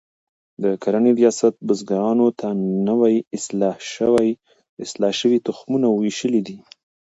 د 0.63 0.65
کرنې 0.83 1.11
ریاست 1.19 1.53
بزګرانو 1.67 2.27
ته 2.39 2.47
نوي 2.87 3.15
اصلاح 3.37 5.15
شوي 5.21 5.37
تخمونه 5.47 5.87
ویشلي 5.91 6.41
دي. 6.47 6.57